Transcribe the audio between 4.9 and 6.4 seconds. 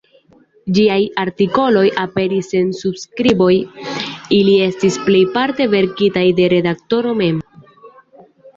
plejparte verkitaj